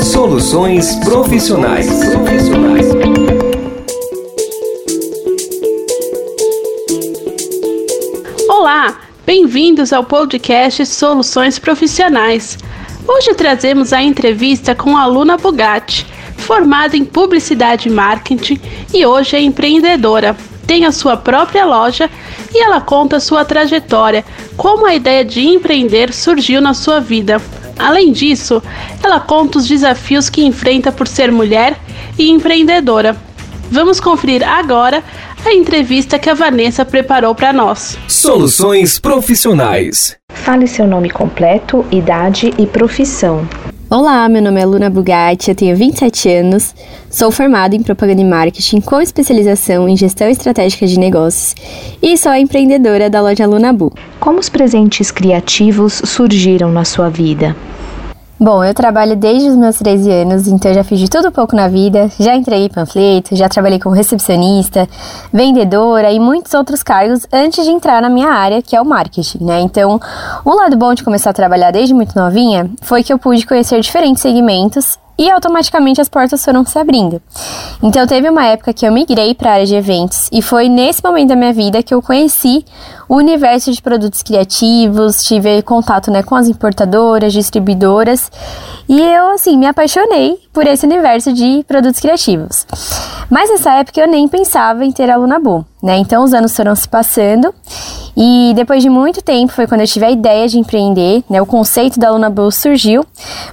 Soluções 0.00 0.94
profissionais. 1.04 1.86
profissionais. 1.86 2.86
Olá, 8.48 8.98
bem-vindos 9.26 9.92
ao 9.92 10.04
podcast 10.04 10.86
Soluções 10.86 11.58
Profissionais. 11.58 12.58
Hoje 13.06 13.34
trazemos 13.34 13.92
a 13.92 14.02
entrevista 14.02 14.74
com 14.74 14.96
a 14.96 15.02
aluna 15.02 15.36
Bugatti, 15.36 16.06
formada 16.36 16.96
em 16.96 17.04
Publicidade 17.04 17.88
e 17.88 17.92
Marketing 17.92 18.60
e 18.94 19.04
hoje 19.04 19.36
é 19.36 19.40
empreendedora. 19.40 20.36
Tem 20.66 20.84
a 20.84 20.92
sua 20.92 21.16
própria 21.16 21.64
loja 21.64 22.10
e 22.54 22.62
ela 22.62 22.80
conta 22.80 23.20
sua 23.20 23.44
trajetória, 23.44 24.24
como 24.56 24.86
a 24.86 24.94
ideia 24.94 25.24
de 25.24 25.46
empreender 25.46 26.12
surgiu 26.12 26.60
na 26.60 26.74
sua 26.74 27.00
vida. 27.00 27.40
Além 27.78 28.12
disso, 28.12 28.62
ela 29.02 29.20
conta 29.20 29.58
os 29.58 29.68
desafios 29.68 30.28
que 30.30 30.44
enfrenta 30.44 30.90
por 30.90 31.06
ser 31.06 31.30
mulher 31.30 31.78
e 32.18 32.30
empreendedora. 32.30 33.16
Vamos 33.70 34.00
conferir 34.00 34.42
agora 34.46 35.02
a 35.44 35.52
entrevista 35.52 36.18
que 36.18 36.30
a 36.30 36.34
Vanessa 36.34 36.84
preparou 36.84 37.34
para 37.34 37.52
nós. 37.52 37.98
Soluções 38.08 38.98
profissionais. 38.98 40.16
Fale 40.32 40.66
seu 40.66 40.86
nome 40.86 41.10
completo, 41.10 41.84
idade 41.90 42.52
e 42.58 42.66
profissão. 42.66 43.46
Olá, 43.88 44.28
meu 44.28 44.42
nome 44.42 44.60
é 44.60 44.66
Luna 44.66 44.90
Bugatti, 44.90 45.48
eu 45.48 45.54
tenho 45.54 45.76
27 45.76 46.28
anos, 46.28 46.74
sou 47.08 47.30
formada 47.30 47.76
em 47.76 47.84
propaganda 47.84 48.20
e 48.20 48.24
marketing 48.24 48.80
com 48.80 49.00
especialização 49.00 49.88
em 49.88 49.96
gestão 49.96 50.28
estratégica 50.28 50.88
de 50.88 50.98
negócios 50.98 51.54
e 52.02 52.18
sou 52.18 52.32
a 52.32 52.40
empreendedora 52.40 53.08
da 53.08 53.22
loja 53.22 53.46
Lunabu. 53.46 53.92
Como 54.18 54.40
os 54.40 54.48
presentes 54.48 55.12
criativos 55.12 56.02
surgiram 56.04 56.72
na 56.72 56.84
sua 56.84 57.08
vida? 57.08 57.54
Bom, 58.38 58.62
eu 58.62 58.74
trabalho 58.74 59.16
desde 59.16 59.48
os 59.48 59.56
meus 59.56 59.76
13 59.76 60.12
anos, 60.12 60.46
então 60.46 60.72
já 60.74 60.84
fiz 60.84 61.00
de 61.00 61.08
tudo 61.08 61.32
pouco 61.32 61.56
na 61.56 61.68
vida. 61.68 62.10
Já 62.20 62.36
entreguei 62.36 62.68
panfleto, 62.68 63.34
já 63.34 63.48
trabalhei 63.48 63.78
como 63.78 63.94
recepcionista, 63.94 64.86
vendedora 65.32 66.12
e 66.12 66.20
muitos 66.20 66.52
outros 66.52 66.82
cargos 66.82 67.26
antes 67.32 67.64
de 67.64 67.70
entrar 67.70 68.02
na 68.02 68.10
minha 68.10 68.28
área, 68.28 68.60
que 68.60 68.76
é 68.76 68.80
o 68.80 68.84
marketing, 68.84 69.42
né? 69.42 69.60
Então, 69.60 69.98
o 70.44 70.54
lado 70.54 70.76
bom 70.76 70.92
de 70.92 71.02
começar 71.02 71.30
a 71.30 71.32
trabalhar 71.32 71.70
desde 71.70 71.94
muito 71.94 72.14
novinha 72.14 72.70
foi 72.82 73.02
que 73.02 73.10
eu 73.10 73.18
pude 73.18 73.46
conhecer 73.46 73.80
diferentes 73.80 74.20
segmentos 74.20 74.98
e 75.18 75.30
automaticamente 75.30 76.00
as 76.00 76.08
portas 76.08 76.44
foram 76.44 76.64
se 76.64 76.78
abrindo. 76.78 77.20
Então 77.82 78.06
teve 78.06 78.28
uma 78.28 78.44
época 78.44 78.72
que 78.72 78.86
eu 78.86 78.92
migrei 78.92 79.34
para 79.34 79.50
a 79.50 79.54
área 79.54 79.66
de 79.66 79.74
eventos 79.74 80.28
e 80.32 80.42
foi 80.42 80.68
nesse 80.68 81.02
momento 81.02 81.28
da 81.28 81.36
minha 81.36 81.52
vida 81.52 81.82
que 81.82 81.94
eu 81.94 82.02
conheci 82.02 82.64
o 83.08 83.16
universo 83.16 83.72
de 83.72 83.80
produtos 83.80 84.22
criativos, 84.22 85.24
tive 85.24 85.62
contato 85.62 86.10
né, 86.10 86.22
com 86.22 86.34
as 86.34 86.48
importadoras, 86.48 87.32
distribuidoras 87.32 88.30
e 88.88 89.00
eu 89.00 89.28
assim 89.30 89.56
me 89.58 89.66
apaixonei 89.66 90.38
por 90.52 90.66
esse 90.66 90.86
universo 90.86 91.32
de 91.32 91.64
produtos 91.66 92.00
criativos. 92.00 92.66
Mas 93.28 93.50
nessa 93.50 93.72
época 93.74 94.00
eu 94.00 94.08
nem 94.08 94.28
pensava 94.28 94.84
em 94.84 94.92
ter 94.92 95.10
aluna 95.10 95.38
boa, 95.38 95.64
né? 95.82 95.98
Então 95.98 96.22
os 96.22 96.32
anos 96.32 96.54
foram 96.54 96.74
se 96.74 96.88
passando 96.88 97.52
e 98.16 98.52
depois 98.54 98.82
de 98.82 98.88
muito 98.88 99.20
tempo 99.20 99.52
foi 99.52 99.66
quando 99.66 99.82
eu 99.82 99.86
tive 99.86 100.06
a 100.06 100.10
ideia 100.10 100.48
de 100.48 100.58
empreender, 100.58 101.22
né? 101.28 101.42
O 101.42 101.46
conceito 101.46 102.00
da 102.00 102.10
Luna 102.10 102.30
Bull 102.30 102.50
surgiu. 102.50 103.04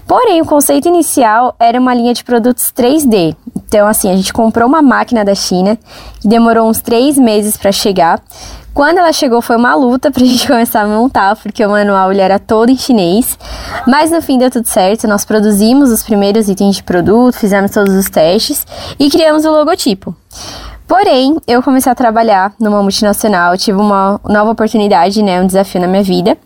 Porém, 0.07 0.41
o 0.41 0.45
conceito 0.45 0.87
inicial 0.87 1.55
era 1.59 1.79
uma 1.79 1.93
linha 1.93 2.13
de 2.13 2.23
produtos 2.23 2.71
3D. 2.71 3.35
Então, 3.55 3.87
assim, 3.87 4.09
a 4.09 4.15
gente 4.15 4.31
comprou 4.31 4.67
uma 4.67 4.81
máquina 4.81 5.25
da 5.25 5.35
China 5.35 5.77
que 6.21 6.27
demorou 6.27 6.69
uns 6.69 6.79
três 6.79 7.17
meses 7.17 7.57
para 7.57 7.71
chegar. 7.71 8.21
Quando 8.73 8.97
ela 8.97 9.13
chegou 9.13 9.41
foi 9.41 9.55
uma 9.55 9.75
luta 9.75 10.09
pra 10.09 10.23
gente 10.25 10.47
começar 10.47 10.81
a 10.81 10.87
montar, 10.87 11.35
porque 11.35 11.63
o 11.65 11.69
manual 11.69 12.11
ele 12.11 12.21
era 12.21 12.39
todo 12.39 12.69
em 12.69 12.77
chinês. 12.77 13.37
Mas 13.87 14.11
no 14.11 14.21
fim 14.21 14.37
deu 14.37 14.49
tudo 14.49 14.67
certo, 14.67 15.07
nós 15.07 15.23
produzimos 15.23 15.91
os 15.91 16.03
primeiros 16.03 16.49
itens 16.49 16.77
de 16.77 16.83
produto, 16.83 17.35
fizemos 17.35 17.71
todos 17.71 17.93
os 17.93 18.09
testes 18.09 18.65
e 18.99 19.09
criamos 19.09 19.45
o 19.45 19.51
logotipo. 19.51 20.15
Porém, 20.87 21.37
eu 21.47 21.63
comecei 21.63 21.91
a 21.91 21.95
trabalhar 21.95 22.53
numa 22.59 22.81
multinacional, 22.81 23.57
tive 23.57 23.79
uma 23.79 24.19
nova 24.25 24.51
oportunidade, 24.51 25.23
né, 25.23 25.41
um 25.41 25.47
desafio 25.47 25.79
na 25.79 25.87
minha 25.87 26.03
vida. 26.03 26.37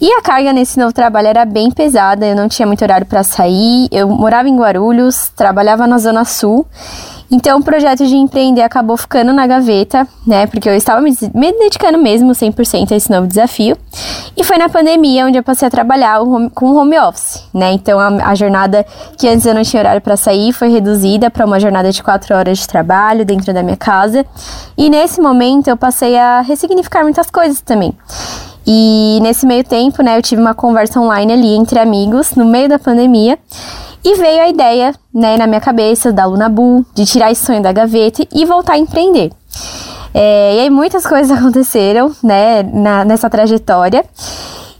E 0.00 0.12
a 0.12 0.20
carga 0.20 0.52
nesse 0.52 0.78
novo 0.78 0.92
trabalho 0.92 1.28
era 1.28 1.44
bem 1.44 1.70
pesada, 1.70 2.26
eu 2.26 2.36
não 2.36 2.48
tinha 2.48 2.66
muito 2.66 2.82
horário 2.82 3.06
para 3.06 3.22
sair, 3.22 3.88
eu 3.90 4.08
morava 4.08 4.48
em 4.48 4.56
Guarulhos, 4.56 5.30
trabalhava 5.34 5.86
na 5.86 5.98
Zona 5.98 6.24
Sul 6.24 6.66
então, 7.32 7.60
o 7.60 7.64
projeto 7.64 8.06
de 8.06 8.14
empreender 8.14 8.60
acabou 8.60 8.94
ficando 8.94 9.32
na 9.32 9.46
gaveta, 9.46 10.06
né? 10.26 10.46
Porque 10.46 10.68
eu 10.68 10.74
estava 10.74 11.00
me, 11.00 11.16
dedicando 11.58 11.96
mesmo 11.96 12.32
100% 12.32 12.92
a 12.92 12.94
esse 12.94 13.10
novo 13.10 13.26
desafio. 13.26 13.74
E 14.36 14.44
foi 14.44 14.58
na 14.58 14.68
pandemia 14.68 15.24
onde 15.24 15.38
eu 15.38 15.42
passei 15.42 15.66
a 15.66 15.70
trabalhar 15.70 16.20
com 16.54 16.76
home 16.76 16.98
office, 16.98 17.42
né? 17.54 17.72
Então, 17.72 17.98
a, 17.98 18.08
a, 18.28 18.34
jornada 18.34 18.84
que 19.16 19.26
antes 19.26 19.46
eu 19.46 19.54
não 19.54 19.62
tinha 19.62 19.80
horário 19.80 20.02
para 20.02 20.14
sair 20.14 20.52
foi 20.52 20.68
reduzida 20.68 21.30
para 21.30 21.46
uma 21.46 21.58
jornada 21.58 21.90
de 21.90 22.02
quatro 22.02 22.36
horas 22.36 22.58
de 22.58 22.68
trabalho 22.68 23.24
dentro 23.24 23.54
da 23.54 23.62
minha 23.62 23.78
casa. 23.78 24.26
E 24.76 24.90
nesse 24.90 25.18
momento 25.18 25.68
eu 25.68 25.76
passei 25.76 26.18
a 26.18 26.42
ressignificar 26.42 27.02
muitas 27.02 27.30
coisas 27.30 27.62
também. 27.62 27.96
E 28.66 29.18
nesse 29.22 29.46
meio 29.46 29.64
tempo, 29.64 30.02
né, 30.02 30.16
eu 30.16 30.22
tive 30.22 30.40
uma 30.40 30.54
conversa 30.54 31.00
online 31.00 31.32
ali 31.32 31.54
entre 31.54 31.78
amigos 31.78 32.34
no 32.34 32.44
meio 32.44 32.68
da 32.68 32.78
pandemia. 32.78 33.38
E 34.04 34.16
veio 34.16 34.42
a 34.42 34.48
ideia, 34.48 34.94
né, 35.14 35.36
na 35.36 35.46
minha 35.46 35.60
cabeça, 35.60 36.12
da 36.12 36.24
Luna 36.24 36.48
Bull, 36.48 36.84
de 36.94 37.06
tirar 37.06 37.30
esse 37.30 37.44
sonho 37.44 37.62
da 37.62 37.72
gaveta 37.72 38.26
e 38.32 38.44
voltar 38.44 38.74
a 38.74 38.78
empreender. 38.78 39.30
É, 40.14 40.56
e 40.56 40.60
aí 40.60 40.70
muitas 40.70 41.06
coisas 41.06 41.36
aconteceram, 41.36 42.14
né, 42.22 42.62
na, 42.62 43.04
nessa 43.04 43.30
trajetória. 43.30 44.04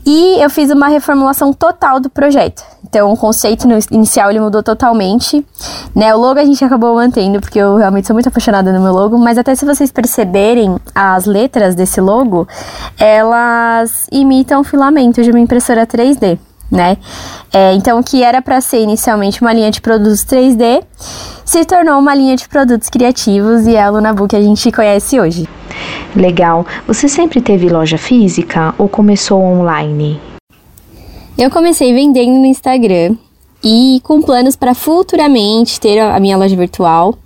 E 0.04 0.42
eu 0.42 0.50
fiz 0.50 0.70
uma 0.70 0.88
reformulação 0.88 1.52
total 1.52 2.00
do 2.00 2.10
projeto. 2.10 2.71
Então, 2.92 3.10
o 3.10 3.16
conceito 3.16 3.66
inicial 3.90 4.28
ele 4.28 4.38
mudou 4.38 4.62
totalmente, 4.62 5.42
né? 5.94 6.14
O 6.14 6.18
logo 6.18 6.38
a 6.38 6.44
gente 6.44 6.62
acabou 6.62 6.94
mantendo 6.94 7.40
porque 7.40 7.58
eu 7.58 7.76
realmente 7.76 8.06
sou 8.06 8.12
muito 8.12 8.28
apaixonada 8.28 8.70
no 8.70 8.82
meu 8.82 8.92
logo, 8.92 9.16
mas 9.16 9.38
até 9.38 9.54
se 9.54 9.64
vocês 9.64 9.90
perceberem 9.90 10.76
as 10.94 11.24
letras 11.24 11.74
desse 11.74 12.02
logo, 12.02 12.46
elas 12.98 14.06
imitam 14.12 14.62
filamentos 14.62 15.24
de 15.24 15.30
uma 15.30 15.40
impressora 15.40 15.86
3D 15.86 16.38
né? 16.70 16.98
É, 17.50 17.72
então, 17.74 17.98
o 17.98 18.02
que 18.02 18.22
era 18.22 18.42
para 18.42 18.60
ser 18.60 18.80
inicialmente 18.82 19.40
uma 19.40 19.54
linha 19.54 19.70
de 19.70 19.80
produtos 19.80 20.22
3D 20.24 20.82
se 21.44 21.64
tornou 21.64 21.98
uma 21.98 22.14
linha 22.14 22.36
de 22.36 22.46
produtos 22.46 22.90
criativos 22.90 23.66
e 23.66 23.74
é 23.74 23.82
a 23.82 23.88
Lunabu 23.88 24.28
que 24.28 24.36
a 24.36 24.42
gente 24.42 24.70
conhece 24.70 25.18
hoje. 25.18 25.48
Legal. 26.14 26.66
Você 26.86 27.08
sempre 27.08 27.40
teve 27.40 27.70
loja 27.70 27.96
física 27.96 28.74
ou 28.76 28.86
começou 28.86 29.42
online? 29.42 30.31
Eu 31.36 31.50
comecei 31.50 31.92
vendendo 31.92 32.38
no 32.38 32.46
Instagram 32.46 33.16
e 33.64 34.00
com 34.02 34.20
planos 34.20 34.56
para 34.56 34.74
futuramente 34.74 35.80
ter 35.80 35.98
a 35.98 36.18
minha 36.20 36.36
loja 36.36 36.54
virtual. 36.54 37.16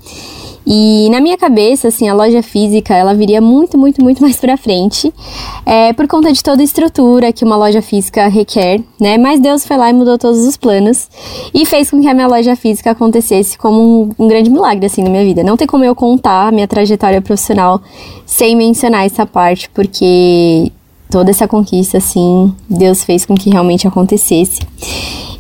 E 0.68 1.08
na 1.10 1.20
minha 1.20 1.38
cabeça, 1.38 1.88
assim, 1.88 2.08
a 2.08 2.14
loja 2.14 2.42
física, 2.42 2.92
ela 2.92 3.14
viria 3.14 3.40
muito, 3.40 3.78
muito, 3.78 4.02
muito 4.02 4.20
mais 4.20 4.36
pra 4.36 4.56
frente, 4.56 5.14
é, 5.64 5.92
por 5.92 6.08
conta 6.08 6.32
de 6.32 6.42
toda 6.42 6.60
a 6.60 6.64
estrutura 6.64 7.32
que 7.32 7.44
uma 7.44 7.56
loja 7.56 7.80
física 7.80 8.26
requer, 8.26 8.82
né? 9.00 9.16
Mas 9.16 9.38
Deus 9.38 9.64
foi 9.64 9.76
lá 9.76 9.90
e 9.90 9.92
mudou 9.92 10.18
todos 10.18 10.44
os 10.44 10.56
planos 10.56 11.08
e 11.54 11.64
fez 11.64 11.88
com 11.88 12.00
que 12.00 12.08
a 12.08 12.14
minha 12.14 12.26
loja 12.26 12.56
física 12.56 12.90
acontecesse 12.90 13.56
como 13.56 13.80
um, 13.80 14.24
um 14.24 14.26
grande 14.26 14.50
milagre, 14.50 14.86
assim, 14.86 15.04
na 15.04 15.10
minha 15.10 15.24
vida. 15.24 15.44
Não 15.44 15.56
tem 15.56 15.68
como 15.68 15.84
eu 15.84 15.94
contar 15.94 16.48
a 16.48 16.52
minha 16.52 16.66
trajetória 16.66 17.22
profissional 17.22 17.80
sem 18.24 18.56
mencionar 18.56 19.06
essa 19.06 19.24
parte, 19.24 19.70
porque 19.70 20.72
toda 21.10 21.30
essa 21.30 21.48
conquista, 21.48 21.98
assim, 21.98 22.54
Deus 22.68 23.04
fez 23.04 23.24
com 23.24 23.34
que 23.34 23.50
realmente 23.50 23.86
acontecesse. 23.86 24.60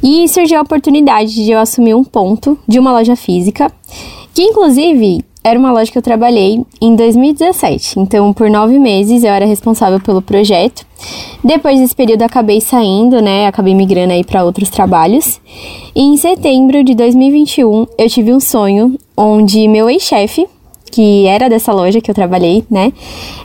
E 0.02 0.28
surgiu 0.28 0.58
a 0.58 0.62
oportunidade 0.62 1.34
de 1.34 1.50
eu 1.50 1.58
assumir 1.58 1.94
um 1.94 2.04
ponto 2.04 2.58
de 2.66 2.78
uma 2.78 2.92
loja 2.92 3.16
física 3.16 3.72
que 4.36 4.42
inclusive 4.42 5.24
era 5.42 5.58
uma 5.58 5.72
loja 5.72 5.90
que 5.90 5.96
eu 5.96 6.02
trabalhei 6.02 6.60
em 6.78 6.94
2017. 6.94 8.00
Então, 8.00 8.34
por 8.34 8.50
nove 8.50 8.78
meses 8.78 9.24
eu 9.24 9.30
era 9.30 9.46
responsável 9.46 9.98
pelo 9.98 10.20
projeto. 10.20 10.84
Depois 11.42 11.80
desse 11.80 11.96
período, 11.96 12.22
acabei 12.22 12.60
saindo, 12.60 13.22
né? 13.22 13.46
Acabei 13.46 13.74
migrando 13.74 14.12
aí 14.12 14.22
para 14.22 14.44
outros 14.44 14.68
trabalhos. 14.68 15.40
E 15.94 16.02
em 16.02 16.18
setembro 16.18 16.84
de 16.84 16.94
2021, 16.94 17.86
eu 17.96 18.10
tive 18.10 18.30
um 18.30 18.40
sonho 18.40 18.98
onde 19.16 19.66
meu 19.68 19.88
ex-chefe, 19.88 20.46
que 20.90 21.26
era 21.26 21.48
dessa 21.48 21.72
loja 21.72 22.00
que 22.00 22.10
eu 22.10 22.14
trabalhei, 22.14 22.64
né? 22.70 22.92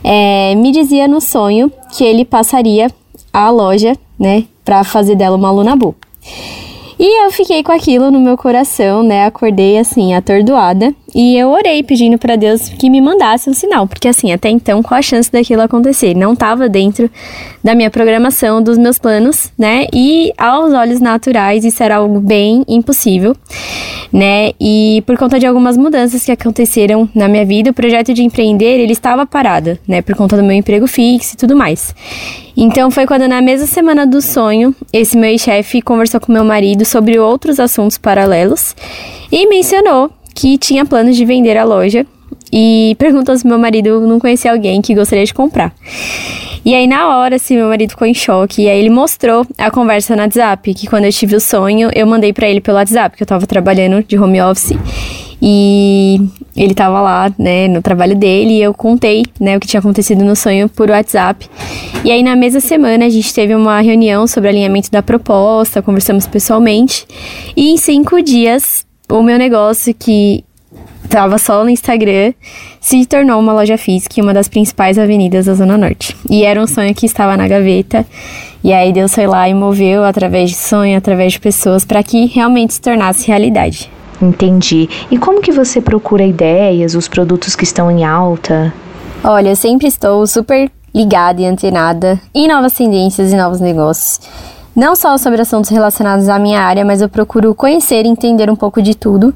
É, 0.02 0.54
me 0.54 0.72
dizia 0.72 1.06
no 1.06 1.20
sonho 1.20 1.70
que 1.96 2.04
ele 2.04 2.24
passaria 2.24 2.90
a 3.32 3.50
loja, 3.50 3.96
né? 4.18 4.44
Para 4.64 4.84
fazer 4.84 5.16
dela 5.16 5.36
uma 5.36 5.48
aluna 5.48 5.74
boa. 5.76 5.94
E 6.98 7.24
eu 7.24 7.32
fiquei 7.32 7.62
com 7.62 7.72
aquilo 7.72 8.10
no 8.10 8.20
meu 8.20 8.36
coração, 8.36 9.02
né? 9.02 9.24
Acordei 9.24 9.78
assim, 9.78 10.14
atordoada. 10.14 10.94
E 11.14 11.36
eu 11.36 11.50
orei 11.50 11.82
pedindo 11.82 12.18
para 12.18 12.36
Deus 12.36 12.68
que 12.68 12.88
me 12.88 13.00
mandasse 13.00 13.48
um 13.48 13.54
sinal, 13.54 13.86
porque 13.86 14.08
assim, 14.08 14.32
até 14.32 14.48
então, 14.48 14.82
qual 14.82 14.98
a 14.98 15.02
chance 15.02 15.30
daquilo 15.30 15.62
acontecer? 15.62 16.14
Não 16.14 16.32
estava 16.32 16.68
dentro 16.68 17.10
da 17.62 17.74
minha 17.74 17.90
programação, 17.90 18.62
dos 18.62 18.78
meus 18.78 18.98
planos, 18.98 19.52
né? 19.58 19.86
E 19.92 20.32
aos 20.38 20.72
olhos 20.72 21.00
naturais, 21.00 21.64
isso 21.64 21.82
era 21.82 21.96
algo 21.96 22.20
bem 22.20 22.64
impossível. 22.66 23.36
né? 24.12 24.52
E 24.60 25.02
por 25.06 25.16
conta 25.16 25.38
de 25.38 25.46
algumas 25.46 25.76
mudanças 25.76 26.24
que 26.24 26.30
aconteceram 26.30 27.08
na 27.14 27.28
minha 27.28 27.46
vida, 27.46 27.70
o 27.70 27.74
projeto 27.74 28.12
de 28.12 28.22
empreender, 28.22 28.78
ele 28.78 28.92
estava 28.92 29.24
parado, 29.24 29.78
né? 29.88 30.02
Por 30.02 30.14
conta 30.14 30.36
do 30.36 30.42
meu 30.42 30.52
emprego 30.52 30.86
fixo 30.86 31.34
e 31.34 31.36
tudo 31.36 31.56
mais. 31.56 31.94
Então 32.56 32.90
foi 32.90 33.06
quando 33.06 33.26
na 33.26 33.40
mesma 33.40 33.66
semana 33.66 34.06
do 34.06 34.20
sonho, 34.20 34.74
esse 34.92 35.16
meu 35.16 35.36
chefe 35.38 35.80
conversou 35.80 36.20
com 36.20 36.30
meu 36.30 36.44
marido 36.44 36.84
sobre 36.84 37.18
outros 37.18 37.58
assuntos 37.58 37.96
paralelos 37.96 38.76
e 39.30 39.46
mencionou 39.46 40.10
que 40.34 40.58
tinha 40.58 40.84
planos 40.84 41.16
de 41.16 41.24
vender 41.24 41.56
a 41.56 41.64
loja 41.64 42.06
e 42.52 42.94
perguntou 42.98 43.36
se 43.36 43.46
meu 43.46 43.58
marido 43.58 44.00
não 44.00 44.18
conhecia 44.18 44.52
alguém 44.52 44.80
que 44.82 44.94
gostaria 44.94 45.24
de 45.24 45.32
comprar. 45.32 45.74
E 46.64 46.76
aí, 46.76 46.86
na 46.86 47.16
hora, 47.16 47.36
assim, 47.36 47.56
meu 47.56 47.68
marido 47.68 47.90
ficou 47.90 48.06
em 48.06 48.14
choque. 48.14 48.62
E 48.62 48.68
aí, 48.68 48.78
ele 48.78 48.90
mostrou 48.90 49.44
a 49.58 49.70
conversa 49.70 50.14
no 50.14 50.22
WhatsApp. 50.22 50.72
Que 50.74 50.86
quando 50.86 51.06
eu 51.06 51.12
tive 51.12 51.34
o 51.34 51.40
sonho, 51.40 51.90
eu 51.92 52.06
mandei 52.06 52.32
para 52.32 52.48
ele 52.48 52.60
pelo 52.60 52.76
WhatsApp, 52.76 53.16
que 53.16 53.22
eu 53.22 53.26
tava 53.26 53.46
trabalhando 53.48 54.04
de 54.04 54.16
home 54.16 54.40
office. 54.40 54.78
E 55.44 56.20
ele 56.56 56.72
tava 56.72 57.00
lá, 57.00 57.32
né, 57.36 57.66
no 57.66 57.82
trabalho 57.82 58.14
dele. 58.14 58.58
E 58.58 58.62
eu 58.62 58.72
contei, 58.72 59.24
né, 59.40 59.56
o 59.56 59.60
que 59.60 59.66
tinha 59.66 59.80
acontecido 59.80 60.24
no 60.24 60.36
sonho 60.36 60.68
por 60.68 60.88
WhatsApp. 60.88 61.50
E 62.04 62.12
aí, 62.12 62.22
na 62.22 62.36
mesma 62.36 62.60
semana, 62.60 63.06
a 63.06 63.08
gente 63.08 63.34
teve 63.34 63.56
uma 63.56 63.80
reunião 63.80 64.28
sobre 64.28 64.48
alinhamento 64.48 64.88
da 64.88 65.02
proposta. 65.02 65.82
Conversamos 65.82 66.28
pessoalmente. 66.28 67.06
E 67.56 67.72
em 67.72 67.76
cinco 67.76 68.22
dias, 68.22 68.86
o 69.12 69.22
meu 69.22 69.38
negócio, 69.38 69.94
que 69.94 70.44
estava 71.04 71.36
só 71.36 71.62
no 71.62 71.68
Instagram, 71.68 72.32
se 72.80 73.04
tornou 73.04 73.38
uma 73.38 73.52
loja 73.52 73.76
física 73.76 74.18
em 74.18 74.22
uma 74.22 74.32
das 74.32 74.48
principais 74.48 74.98
avenidas 74.98 75.44
da 75.44 75.54
Zona 75.54 75.76
Norte. 75.76 76.16
E 76.30 76.44
era 76.44 76.60
um 76.60 76.66
sonho 76.66 76.94
que 76.94 77.04
estava 77.04 77.36
na 77.36 77.46
gaveta. 77.46 78.06
E 78.64 78.72
aí 78.72 78.92
Deus 78.92 79.14
foi 79.14 79.26
lá 79.26 79.46
e 79.48 79.52
moveu 79.52 80.02
através 80.04 80.50
de 80.50 80.56
sonho, 80.56 80.96
através 80.96 81.34
de 81.34 81.40
pessoas, 81.40 81.84
para 81.84 82.02
que 82.02 82.26
realmente 82.26 82.74
se 82.74 82.80
tornasse 82.80 83.28
realidade. 83.28 83.90
Entendi. 84.20 84.88
E 85.10 85.18
como 85.18 85.42
que 85.42 85.52
você 85.52 85.80
procura 85.80 86.24
ideias, 86.24 86.94
os 86.94 87.08
produtos 87.08 87.54
que 87.54 87.64
estão 87.64 87.90
em 87.90 88.04
alta? 88.04 88.72
Olha, 89.22 89.50
eu 89.50 89.56
sempre 89.56 89.88
estou 89.88 90.26
super 90.26 90.70
ligada 90.94 91.42
e 91.42 91.46
antenada 91.46 92.20
em 92.34 92.48
novas 92.48 92.72
tendências 92.72 93.32
e 93.32 93.36
novos 93.36 93.60
negócios. 93.60 94.20
Não 94.74 94.96
só 94.96 95.18
sobre 95.18 95.42
assuntos 95.42 95.70
relacionados 95.70 96.28
à 96.30 96.38
minha 96.38 96.60
área, 96.60 96.84
mas 96.84 97.02
eu 97.02 97.08
procuro 97.08 97.54
conhecer 97.54 98.06
e 98.06 98.08
entender 98.08 98.50
um 98.50 98.56
pouco 98.56 98.80
de 98.80 98.94
tudo 98.94 99.34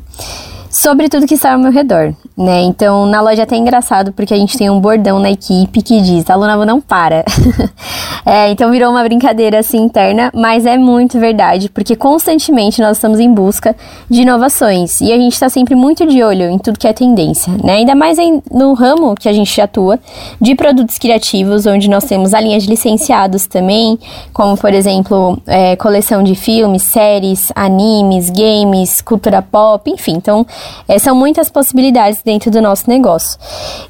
sobre 0.70 1.08
tudo 1.10 1.26
que 1.26 1.34
está 1.34 1.52
ao 1.52 1.58
meu 1.58 1.70
redor, 1.70 2.14
né? 2.36 2.62
Então, 2.62 3.06
na 3.06 3.22
loja 3.22 3.42
é 3.42 3.44
até 3.44 3.56
engraçado 3.56 4.12
porque 4.12 4.34
a 4.34 4.36
gente 4.36 4.58
tem 4.58 4.68
um 4.68 4.78
bordão 4.78 5.18
na 5.18 5.30
equipe 5.30 5.80
que 5.80 6.00
diz: 6.02 6.28
aluna 6.28 6.66
não 6.66 6.80
para. 6.80 7.24
é, 8.26 8.50
então 8.50 8.70
virou 8.70 8.90
uma 8.90 9.02
brincadeira 9.02 9.60
assim 9.60 9.78
interna, 9.78 10.30
mas 10.34 10.66
é 10.66 10.76
muito 10.76 11.18
verdade, 11.18 11.70
porque 11.70 11.96
constantemente 11.96 12.82
nós 12.82 12.98
estamos 12.98 13.20
em 13.20 13.32
busca 13.32 13.74
de 14.10 14.20
inovações 14.20 15.00
e 15.00 15.12
a 15.12 15.16
gente 15.16 15.32
está 15.32 15.48
sempre 15.48 15.74
muito 15.74 16.06
de 16.06 16.22
olho 16.22 16.50
em 16.50 16.58
tudo 16.58 16.78
que 16.78 16.86
é 16.86 16.92
tendência, 16.92 17.52
né? 17.64 17.76
Ainda 17.76 17.94
mais 17.94 18.18
no 18.50 18.74
ramo 18.74 19.14
que 19.14 19.28
a 19.28 19.32
gente 19.32 19.58
atua 19.58 19.98
de 20.38 20.54
produtos 20.54 20.98
criativos, 20.98 21.64
onde 21.64 21.88
nós 21.88 22.04
temos 22.04 22.34
a 22.34 22.40
linha 22.40 22.58
de 22.58 22.66
licenciados 22.66 23.46
também, 23.46 23.98
como 24.34 24.58
por 24.58 24.74
exemplo, 24.74 25.38
é, 25.46 25.74
coleção 25.76 26.22
de 26.22 26.34
filmes, 26.34 26.82
séries, 26.82 27.50
animes, 27.54 28.28
games, 28.28 29.00
cultura 29.00 29.40
pop, 29.40 29.90
enfim. 29.90 30.14
Então, 30.16 30.46
é, 30.86 30.98
são 30.98 31.14
muitas 31.14 31.48
possibilidades 31.48 32.25
dentro 32.26 32.50
do 32.50 32.60
nosso 32.60 32.90
negócio. 32.90 33.38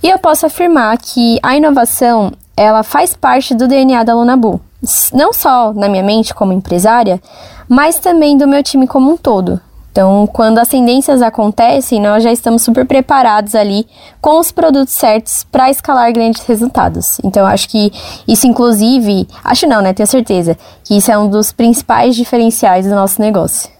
E 0.02 0.08
eu 0.08 0.18
posso 0.18 0.44
afirmar 0.46 0.98
que 0.98 1.40
a 1.42 1.56
inovação 1.56 2.32
ela 2.56 2.82
faz 2.82 3.14
parte 3.14 3.54
do 3.54 3.66
DNA 3.66 4.04
da 4.04 4.14
Lunabu, 4.14 4.60
não 5.12 5.32
só 5.32 5.72
na 5.72 5.88
minha 5.88 6.02
mente 6.02 6.34
como 6.34 6.52
empresária, 6.52 7.20
mas 7.68 7.98
também 7.98 8.36
do 8.36 8.46
meu 8.46 8.62
time 8.62 8.86
como 8.86 9.10
um 9.10 9.16
todo. 9.16 9.60
Então, 9.90 10.28
quando 10.30 10.58
as 10.58 10.68
tendências 10.68 11.22
acontecem, 11.22 12.02
nós 12.02 12.22
já 12.22 12.30
estamos 12.30 12.60
super 12.60 12.84
preparados 12.84 13.54
ali 13.54 13.86
com 14.20 14.38
os 14.38 14.52
produtos 14.52 14.92
certos 14.92 15.42
para 15.50 15.70
escalar 15.70 16.12
grandes 16.12 16.42
resultados. 16.42 17.18
Então, 17.24 17.46
acho 17.46 17.66
que 17.70 17.90
isso, 18.28 18.46
inclusive, 18.46 19.26
acho 19.42 19.66
não, 19.66 19.80
né? 19.80 19.94
Tenho 19.94 20.06
certeza 20.06 20.54
que 20.84 20.98
isso 20.98 21.10
é 21.10 21.16
um 21.16 21.30
dos 21.30 21.50
principais 21.50 22.14
diferenciais 22.14 22.84
do 22.84 22.94
nosso 22.94 23.22
negócio. 23.22 23.70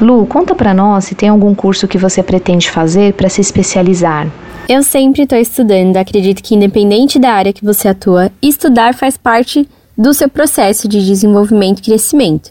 Lu, 0.00 0.26
conta 0.26 0.54
para 0.54 0.74
nós 0.74 1.04
se 1.04 1.14
tem 1.14 1.28
algum 1.28 1.54
curso 1.54 1.88
que 1.88 1.98
você 1.98 2.22
pretende 2.22 2.70
fazer 2.70 3.12
para 3.14 3.28
se 3.28 3.40
especializar. 3.40 4.26
Eu 4.68 4.82
sempre 4.82 5.22
estou 5.22 5.38
estudando, 5.38 5.96
acredito 5.96 6.42
que 6.42 6.54
independente 6.54 7.18
da 7.18 7.32
área 7.32 7.52
que 7.52 7.64
você 7.64 7.88
atua, 7.88 8.30
estudar 8.40 8.94
faz 8.94 9.16
parte 9.16 9.68
do 9.96 10.14
seu 10.14 10.28
processo 10.28 10.88
de 10.88 11.04
desenvolvimento 11.04 11.80
e 11.80 11.82
crescimento. 11.82 12.50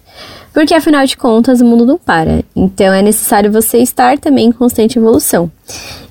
Porque 0.54 0.74
afinal 0.74 1.06
de 1.06 1.16
contas 1.16 1.62
o 1.62 1.66
mundo 1.66 1.86
não 1.86 1.98
para, 1.98 2.44
então 2.56 2.94
é 2.94 3.02
necessário 3.02 3.52
você 3.52 3.78
estar 3.78 4.18
também 4.18 4.48
em 4.48 4.52
constante 4.52 5.00
evolução. 5.00 5.50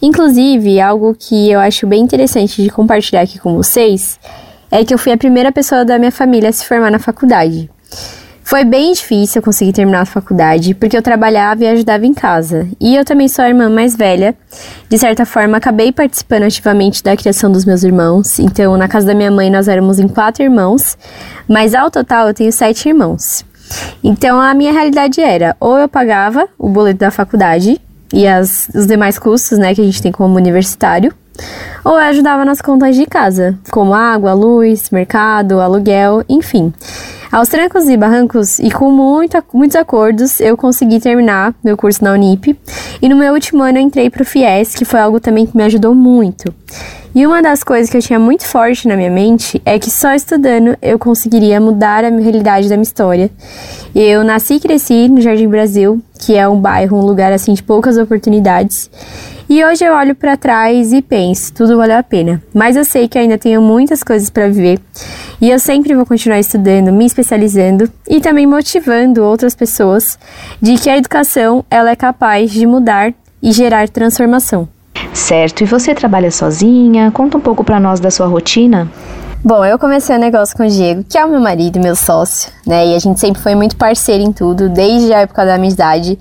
Inclusive, 0.00 0.80
algo 0.80 1.14
que 1.14 1.50
eu 1.50 1.60
acho 1.60 1.86
bem 1.86 2.02
interessante 2.02 2.62
de 2.62 2.70
compartilhar 2.70 3.20
aqui 3.20 3.38
com 3.38 3.54
vocês 3.54 4.18
é 4.70 4.84
que 4.84 4.94
eu 4.94 4.98
fui 4.98 5.12
a 5.12 5.18
primeira 5.18 5.52
pessoa 5.52 5.84
da 5.84 5.98
minha 5.98 6.12
família 6.12 6.48
a 6.48 6.52
se 6.52 6.64
formar 6.64 6.90
na 6.90 6.98
faculdade. 6.98 7.68
Foi 8.50 8.64
bem 8.64 8.92
difícil 8.92 9.40
conseguir 9.40 9.72
terminar 9.72 10.00
a 10.00 10.04
faculdade, 10.04 10.74
porque 10.74 10.96
eu 10.96 11.02
trabalhava 11.02 11.62
e 11.62 11.68
ajudava 11.68 12.04
em 12.04 12.12
casa. 12.12 12.66
E 12.80 12.96
eu 12.96 13.04
também 13.04 13.28
sou 13.28 13.44
a 13.44 13.48
irmã 13.48 13.70
mais 13.70 13.94
velha. 13.94 14.34
De 14.88 14.98
certa 14.98 15.24
forma, 15.24 15.56
acabei 15.56 15.92
participando 15.92 16.42
ativamente 16.42 17.00
da 17.00 17.16
criação 17.16 17.52
dos 17.52 17.64
meus 17.64 17.84
irmãos. 17.84 18.40
Então, 18.40 18.76
na 18.76 18.88
casa 18.88 19.06
da 19.06 19.14
minha 19.14 19.30
mãe, 19.30 19.48
nós 19.48 19.68
éramos 19.68 20.00
em 20.00 20.08
quatro 20.08 20.42
irmãos, 20.42 20.98
mas 21.46 21.76
ao 21.76 21.92
total 21.92 22.26
eu 22.26 22.34
tenho 22.34 22.50
sete 22.50 22.88
irmãos. 22.88 23.44
Então, 24.02 24.40
a 24.40 24.52
minha 24.52 24.72
realidade 24.72 25.20
era: 25.20 25.56
ou 25.60 25.78
eu 25.78 25.88
pagava 25.88 26.48
o 26.58 26.68
boleto 26.68 26.98
da 26.98 27.12
faculdade 27.12 27.80
e 28.12 28.26
as, 28.26 28.68
os 28.74 28.84
demais 28.84 29.16
custos, 29.16 29.58
né, 29.58 29.76
que 29.76 29.80
a 29.80 29.84
gente 29.84 30.02
tem 30.02 30.10
como 30.10 30.34
universitário, 30.34 31.14
ou 31.84 31.92
eu 31.92 31.98
ajudava 31.98 32.44
nas 32.44 32.60
contas 32.60 32.96
de 32.96 33.06
casa, 33.06 33.58
como 33.70 33.94
água, 33.94 34.32
luz, 34.32 34.90
mercado, 34.90 35.60
aluguel, 35.60 36.24
enfim. 36.28 36.72
Aos 37.32 37.48
trancos 37.48 37.88
e 37.88 37.96
barrancos 37.96 38.58
e 38.58 38.72
com 38.72 38.90
muita, 38.90 39.42
muitos 39.54 39.76
acordos, 39.76 40.40
eu 40.40 40.56
consegui 40.56 40.98
terminar 40.98 41.54
meu 41.62 41.76
curso 41.76 42.02
na 42.02 42.12
Unip. 42.12 42.58
E 43.00 43.08
no 43.08 43.14
meu 43.14 43.32
último 43.32 43.62
ano 43.62 43.78
eu 43.78 43.82
entrei 43.82 44.10
para 44.10 44.22
o 44.22 44.24
FIES, 44.24 44.74
que 44.74 44.84
foi 44.84 44.98
algo 44.98 45.20
também 45.20 45.46
que 45.46 45.56
me 45.56 45.62
ajudou 45.62 45.94
muito. 45.94 46.52
E 47.14 47.24
uma 47.24 47.40
das 47.40 47.62
coisas 47.62 47.88
que 47.88 47.96
eu 47.96 48.02
tinha 48.02 48.18
muito 48.18 48.44
forte 48.44 48.88
na 48.88 48.96
minha 48.96 49.10
mente 49.10 49.62
é 49.64 49.78
que 49.78 49.90
só 49.90 50.12
estudando 50.12 50.76
eu 50.82 50.98
conseguiria 50.98 51.60
mudar 51.60 52.04
a 52.04 52.08
realidade 52.08 52.68
da 52.68 52.76
minha 52.76 52.82
história. 52.82 53.30
Eu 53.94 54.24
nasci 54.24 54.54
e 54.54 54.60
cresci 54.60 55.08
no 55.08 55.20
Jardim 55.20 55.48
Brasil, 55.48 56.02
que 56.18 56.36
é 56.36 56.48
um 56.48 56.60
bairro, 56.60 56.96
um 56.96 57.02
lugar 57.02 57.32
assim 57.32 57.52
de 57.54 57.62
poucas 57.62 57.96
oportunidades. 57.96 58.90
E 59.52 59.64
hoje 59.64 59.84
eu 59.84 59.92
olho 59.92 60.14
para 60.14 60.36
trás 60.36 60.92
e 60.92 61.02
penso, 61.02 61.52
tudo 61.52 61.76
valeu 61.76 61.98
a 61.98 62.04
pena. 62.04 62.40
Mas 62.54 62.76
eu 62.76 62.84
sei 62.84 63.08
que 63.08 63.18
ainda 63.18 63.36
tenho 63.36 63.60
muitas 63.60 64.00
coisas 64.00 64.30
para 64.30 64.46
viver. 64.46 64.78
E 65.40 65.50
eu 65.50 65.58
sempre 65.58 65.92
vou 65.92 66.06
continuar 66.06 66.38
estudando, 66.38 66.92
me 66.92 67.04
especializando 67.04 67.90
e 68.08 68.20
também 68.20 68.46
motivando 68.46 69.24
outras 69.24 69.56
pessoas 69.56 70.16
de 70.62 70.76
que 70.78 70.88
a 70.88 70.96
educação 70.96 71.64
ela 71.68 71.90
é 71.90 71.96
capaz 71.96 72.52
de 72.52 72.64
mudar 72.64 73.12
e 73.42 73.50
gerar 73.50 73.88
transformação. 73.88 74.68
Certo. 75.12 75.64
E 75.64 75.66
você 75.66 75.96
trabalha 75.96 76.30
sozinha? 76.30 77.10
Conta 77.10 77.36
um 77.36 77.40
pouco 77.40 77.64
para 77.64 77.80
nós 77.80 77.98
da 77.98 78.12
sua 78.12 78.28
rotina. 78.28 78.88
Bom, 79.42 79.64
eu 79.64 79.78
comecei 79.78 80.14
o 80.14 80.18
um 80.18 80.20
negócio 80.20 80.54
com 80.54 80.64
o 80.64 80.68
Diego, 80.68 81.02
que 81.02 81.16
é 81.16 81.24
o 81.24 81.30
meu 81.30 81.40
marido, 81.40 81.80
meu 81.80 81.96
sócio, 81.96 82.52
né? 82.66 82.88
E 82.88 82.94
a 82.94 82.98
gente 82.98 83.18
sempre 83.18 83.40
foi 83.40 83.54
muito 83.54 83.74
parceiro 83.74 84.22
em 84.22 84.30
tudo, 84.30 84.68
desde 84.68 85.14
a 85.14 85.20
época 85.20 85.46
da 85.46 85.54
amizade. 85.54 86.18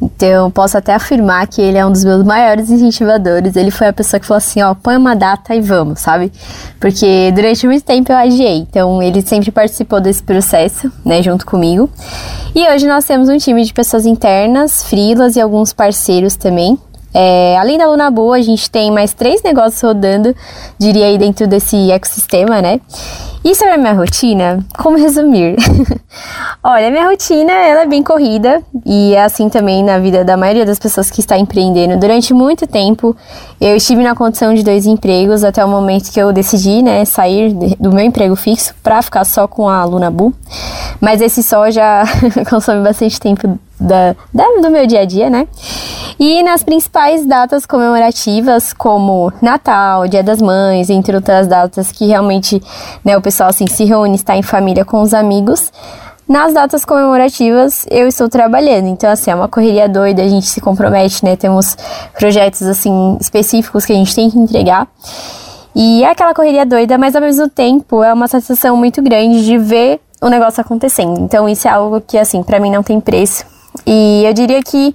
Então, 0.00 0.50
posso 0.50 0.78
até 0.78 0.94
afirmar 0.94 1.46
que 1.46 1.60
ele 1.60 1.76
é 1.76 1.84
um 1.84 1.92
dos 1.92 2.02
meus 2.04 2.24
maiores 2.24 2.70
incentivadores. 2.70 3.54
Ele 3.54 3.70
foi 3.70 3.88
a 3.88 3.92
pessoa 3.92 4.18
que 4.18 4.24
falou 4.24 4.38
assim: 4.38 4.62
ó, 4.62 4.74
põe 4.74 4.96
uma 4.96 5.14
data 5.14 5.54
e 5.54 5.60
vamos, 5.60 6.00
sabe? 6.00 6.32
Porque 6.80 7.30
durante 7.34 7.66
muito 7.66 7.84
tempo 7.84 8.10
eu 8.10 8.16
adiei. 8.16 8.60
Então, 8.60 9.02
ele 9.02 9.20
sempre 9.20 9.50
participou 9.50 10.00
desse 10.00 10.22
processo, 10.22 10.90
né, 11.04 11.22
junto 11.22 11.44
comigo. 11.44 11.90
E 12.54 12.66
hoje 12.70 12.86
nós 12.86 13.04
temos 13.04 13.28
um 13.28 13.36
time 13.36 13.62
de 13.62 13.74
pessoas 13.74 14.06
internas, 14.06 14.82
frilas 14.84 15.36
e 15.36 15.40
alguns 15.40 15.74
parceiros 15.74 16.34
também, 16.34 16.78
é, 17.14 17.56
além 17.58 17.78
da 17.78 17.86
Luna 17.86 18.10
Boa, 18.10 18.36
a 18.36 18.42
gente 18.42 18.68
tem 18.68 18.90
mais 18.90 19.14
três 19.14 19.40
negócios 19.42 19.80
rodando, 19.80 20.34
diria 20.78 21.06
aí, 21.06 21.16
dentro 21.16 21.46
desse 21.46 21.92
ecossistema, 21.92 22.60
né? 22.60 22.80
E 23.44 23.54
sobre 23.54 23.74
a 23.74 23.78
minha 23.78 23.92
rotina, 23.92 24.64
como 24.78 24.96
resumir? 24.96 25.54
Olha, 26.64 26.90
minha 26.90 27.06
rotina 27.06 27.52
ela 27.52 27.82
é 27.82 27.86
bem 27.86 28.02
corrida 28.02 28.62
e 28.86 29.14
é 29.14 29.22
assim 29.22 29.50
também 29.50 29.84
na 29.84 29.98
vida 29.98 30.24
da 30.24 30.34
maioria 30.34 30.64
das 30.64 30.78
pessoas 30.78 31.10
que 31.10 31.20
está 31.20 31.36
empreendendo. 31.36 31.98
Durante 31.98 32.32
muito 32.32 32.66
tempo, 32.66 33.14
eu 33.60 33.76
estive 33.76 34.02
na 34.02 34.14
condição 34.14 34.54
de 34.54 34.62
dois 34.64 34.86
empregos 34.86 35.44
até 35.44 35.62
o 35.62 35.68
momento 35.68 36.10
que 36.10 36.18
eu 36.18 36.32
decidi, 36.32 36.82
né, 36.82 37.04
sair 37.04 37.52
do 37.78 37.92
meu 37.92 38.04
emprego 38.06 38.34
fixo 38.34 38.74
para 38.82 39.02
ficar 39.02 39.24
só 39.24 39.46
com 39.46 39.68
a 39.68 39.84
Luna 39.84 40.10
Bu. 40.10 40.32
Mas 40.98 41.20
esse 41.20 41.42
só 41.42 41.70
já 41.70 42.04
consome 42.48 42.82
bastante 42.82 43.20
tempo 43.20 43.58
da, 43.78 44.14
da, 44.32 44.44
do 44.60 44.70
meu 44.70 44.86
dia 44.86 45.00
a 45.00 45.04
dia, 45.04 45.28
né? 45.28 45.46
E 46.18 46.42
nas 46.42 46.62
principais 46.62 47.26
datas 47.26 47.66
comemorativas, 47.66 48.72
como 48.72 49.32
Natal, 49.42 50.06
Dia 50.06 50.22
das 50.22 50.40
Mães, 50.40 50.90
entre 50.90 51.16
outras 51.16 51.46
datas 51.46 51.90
que 51.90 52.06
realmente 52.06 52.62
né, 53.04 53.16
o 53.16 53.22
pessoal 53.22 53.50
assim, 53.50 53.66
se 53.66 53.84
reúne, 53.84 54.14
está 54.14 54.36
em 54.36 54.42
família 54.42 54.84
com 54.84 55.02
os 55.02 55.12
amigos, 55.12 55.72
nas 56.26 56.54
datas 56.54 56.84
comemorativas 56.84 57.86
eu 57.90 58.08
estou 58.08 58.28
trabalhando. 58.28 58.86
Então, 58.86 59.10
assim, 59.10 59.30
é 59.30 59.34
uma 59.34 59.48
correria 59.48 59.88
doida, 59.88 60.22
a 60.22 60.28
gente 60.28 60.46
se 60.46 60.60
compromete, 60.60 61.24
né? 61.24 61.36
Temos 61.36 61.76
projetos, 62.18 62.62
assim, 62.62 63.18
específicos 63.20 63.84
que 63.84 63.92
a 63.92 63.96
gente 63.96 64.14
tem 64.14 64.30
que 64.30 64.38
entregar. 64.38 64.88
E 65.74 66.04
é 66.04 66.10
aquela 66.10 66.32
correria 66.32 66.64
doida, 66.64 66.96
mas 66.96 67.14
ao 67.14 67.20
mesmo 67.20 67.48
tempo 67.48 68.02
é 68.02 68.12
uma 68.12 68.28
satisfação 68.28 68.76
muito 68.76 69.02
grande 69.02 69.44
de 69.44 69.58
ver 69.58 70.00
o 70.22 70.28
negócio 70.28 70.60
acontecendo. 70.60 71.20
Então, 71.20 71.48
isso 71.48 71.68
é 71.68 71.70
algo 71.70 72.00
que, 72.00 72.16
assim, 72.16 72.42
para 72.42 72.58
mim 72.58 72.70
não 72.70 72.82
tem 72.82 73.00
preço. 73.00 73.44
E 73.86 74.24
eu 74.24 74.32
diria 74.32 74.62
que 74.62 74.94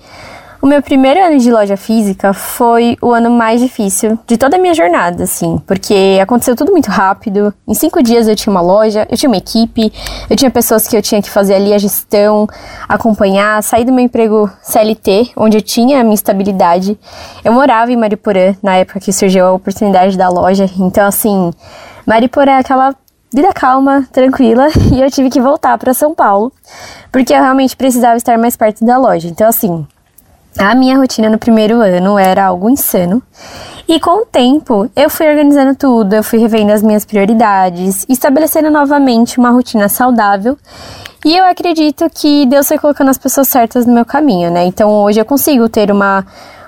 o 0.62 0.67
meu 0.67 0.81
primeiro 0.81 1.25
ano 1.25 1.39
de 1.39 1.50
loja 1.50 1.77
física 1.77 2.33
foi 2.33 2.98
o 3.01 3.13
ano 3.13 3.29
mais 3.29 3.62
difícil 3.62 4.19
de 4.27 4.36
toda 4.36 4.57
a 4.57 4.59
minha 4.59 4.74
jornada, 4.74 5.24
assim, 5.24 5.57
porque 5.65 6.19
aconteceu 6.21 6.53
tudo 6.53 6.74
muito 6.74 6.91
rápido. 6.91 7.53
Em 7.65 7.74
cinco 7.74 8.03
dias 8.03 8.27
eu 8.27 8.36
tinha 8.36 8.51
uma 8.51 8.59
loja, 8.59 9.07
eu 9.09 9.15
tinha 9.15 9.29
uma 9.29 9.38
equipe, 9.38 9.89
eu 10.29 10.36
tinha 10.36 10.51
pessoas 10.51 10.86
que 10.86 10.98
eu 10.98 11.01
tinha 11.01 11.21
que 11.21 11.29
fazer 11.29 11.53
ali 11.53 11.74
a 11.74 11.77
gestão, 11.77 12.45
acompanhar, 12.89 13.63
sair 13.63 13.86
do 13.86 13.93
meu 13.93 14.03
emprego 14.03 14.51
CLT, 14.62 15.31
onde 15.38 15.57
eu 15.57 15.62
tinha 15.62 16.01
a 16.01 16.03
minha 16.03 16.15
estabilidade. 16.15 17.00
Eu 17.41 17.53
morava 17.53 17.93
em 17.93 17.95
Mariporã 17.95 18.53
na 18.62 18.75
época 18.75 19.00
que 19.00 19.13
surgiu 19.13 19.45
a 19.45 19.53
oportunidade 19.53 20.17
da 20.17 20.27
loja, 20.27 20.69
então, 20.77 21.07
assim, 21.07 21.53
Mariporã 22.05 22.51
é 22.51 22.59
aquela 22.59 22.93
vida 23.33 23.51
calma, 23.53 24.07
tranquila, 24.12 24.67
e 24.91 25.01
eu 25.01 25.09
tive 25.12 25.29
que 25.29 25.39
voltar 25.39 25.77
para 25.77 25.93
São 25.93 26.13
Paulo, 26.13 26.51
porque 27.12 27.33
eu 27.33 27.41
realmente 27.41 27.75
precisava 27.75 28.17
estar 28.17 28.38
mais 28.38 28.57
perto 28.57 28.86
da 28.86 28.98
loja. 28.98 29.27
Então, 29.27 29.48
assim, 29.48 29.86
a 30.57 30.74
minha 30.75 30.98
rotina 30.98 31.29
no 31.29 31.38
primeiro 31.38 31.79
ano 31.79 32.17
era 32.17 32.45
algo 32.45 32.69
insano. 32.69 33.21
E 33.88 34.00
com 34.00 34.21
o 34.21 34.25
tempo, 34.25 34.89
eu 34.95 35.09
fui 35.09 35.27
organizando 35.27 35.75
tudo, 35.75 36.13
eu 36.13 36.24
fui 36.24 36.38
revendo 36.38 36.71
as 36.71 36.83
minhas 36.83 37.05
prioridades, 37.05 38.05
estabelecendo 38.09 38.69
novamente 38.69 39.39
uma 39.39 39.50
rotina 39.50 39.89
saudável. 39.89 40.57
E 41.25 41.36
eu 41.36 41.43
acredito 41.45 42.09
que 42.09 42.45
Deus 42.45 42.67
foi 42.67 42.77
colocando 42.77 43.09
as 43.09 43.17
pessoas 43.17 43.48
certas 43.48 43.86
no 43.86 43.93
meu 43.93 44.05
caminho, 44.05 44.51
né? 44.51 44.65
Então 44.65 44.91
hoje 44.91 45.19
eu 45.19 45.25
consigo 45.25 45.67
ter 45.67 45.91
uma 45.91 46.25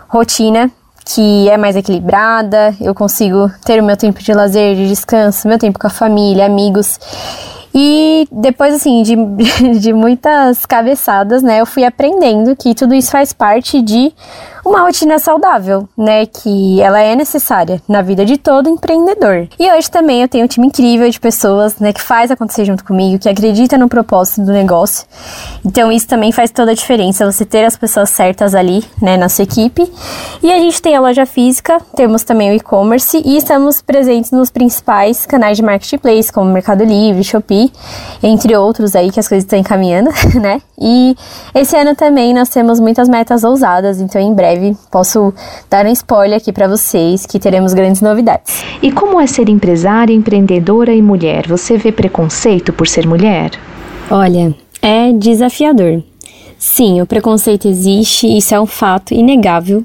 rotina 0.08 0.70
que 1.06 1.50
é 1.50 1.58
mais 1.58 1.76
equilibrada, 1.76 2.76
eu 2.80 2.94
consigo 2.94 3.52
ter 3.66 3.82
o 3.82 3.84
meu 3.84 3.98
tempo 3.98 4.22
de 4.22 4.34
lazer, 4.34 4.76
de 4.76 4.88
descanso, 4.88 5.48
meu 5.48 5.58
tempo 5.58 5.80
com 5.80 5.88
a 5.88 5.90
família, 5.90 6.46
amigos. 6.46 7.00
E 7.74 8.28
depois, 8.32 8.76
assim, 8.76 9.02
de, 9.02 9.16
de 9.80 9.94
muitas 9.94 10.66
cabeçadas, 10.66 11.42
né, 11.42 11.62
eu 11.62 11.66
fui 11.66 11.84
aprendendo 11.84 12.56
que 12.56 12.76
tudo 12.76 12.94
isso 12.94 13.12
faz 13.12 13.32
parte 13.32 13.82
de 13.82 14.14
uma 14.66 14.82
rotina 14.82 15.20
saudável, 15.20 15.88
né, 15.98 16.26
que 16.26 16.82
ela 16.82 17.00
é 17.02 17.16
necessária 17.16 17.82
na 17.88 18.02
vida 18.02 18.26
de 18.26 18.38
todo 18.38 18.70
empreendedor. 18.70 19.48
E 19.60 19.72
hoje 19.72 19.90
também 19.90 20.22
eu 20.22 20.28
tenho 20.28 20.46
um 20.46 20.48
time 20.48 20.68
incrível 20.68 21.10
de 21.10 21.20
pessoas, 21.20 21.78
né, 21.78 21.92
que 21.92 22.02
faz 22.02 22.32
acontecer 22.32 22.66
junto 22.66 22.84
comigo, 22.84 23.20
que 23.20 23.30
acredita 23.30 23.78
no 23.78 23.90
propósito 23.90 24.46
do 24.46 24.52
negócio. 24.52 25.06
Então 25.66 25.92
isso 25.92 26.08
também 26.08 26.32
faz 26.32 26.52
toda 26.52 26.72
a 26.72 26.76
diferença, 26.76 27.30
você 27.30 27.46
ter 27.46 27.66
as 27.66 27.76
pessoas 27.76 28.10
certas 28.10 28.54
ali, 28.54 28.84
né, 29.02 29.18
na 29.18 29.30
sua 29.30 29.44
equipe. 29.44 29.92
E 30.44 30.52
a 30.52 30.60
gente 30.60 30.82
tem 30.82 30.96
a 30.96 31.02
loja 31.02 31.26
física, 31.26 31.80
temos 31.96 32.24
também 32.24 32.52
o 32.52 32.54
e-commerce 32.54 33.22
e 33.26 33.38
estamos 33.38 33.82
presentes 33.82 34.32
nos 34.32 34.50
principais 34.50 35.26
canais 35.26 35.58
de 35.58 35.64
marketplace, 35.64 36.32
como 36.32 36.52
Mercado 36.52 36.84
Livre, 36.84 37.24
Shopee, 37.24 37.72
entre 38.22 38.56
outros 38.56 38.96
aí 38.96 39.12
que 39.12 39.20
as 39.20 39.28
coisas 39.28 39.44
estão 39.44 39.58
encaminhando, 39.58 40.12
né? 40.40 40.62
E 40.80 41.16
esse 41.54 41.76
ano 41.76 41.96
também 41.96 42.34
nós 42.34 42.50
temos 42.50 42.80
muitas 42.80 43.08
metas 43.08 43.44
ousadas, 43.44 44.02
então 44.02 44.20
em 44.20 44.34
breve 44.34 44.51
breve 44.52 44.76
posso 44.92 45.34
dar 45.70 45.86
um 45.86 45.92
spoiler 45.92 46.38
aqui 46.38 46.52
para 46.52 46.68
vocês 46.68 47.26
que 47.26 47.40
teremos 47.40 47.74
grandes 47.74 48.02
novidades. 48.02 48.64
E 48.82 48.92
como 48.92 49.20
é 49.20 49.28
ser 49.28 49.50
empresária, 49.50 50.14
empreendedora 50.14 50.94
e 50.94 51.02
mulher? 51.02 51.48
Você 51.48 51.78
vê 51.78 51.92
preconceito 51.92 52.74
por 52.74 52.88
ser 52.88 53.08
mulher? 53.08 53.52
Olha, 54.10 54.54
é 54.82 55.12
desafiador. 55.14 56.04
Sim, 56.58 57.02
o 57.02 57.08
preconceito 57.08 57.68
existe, 57.68 58.28
isso 58.28 58.54
é 58.54 58.60
um 58.60 58.68
fato 58.68 59.14
inegável. 59.14 59.84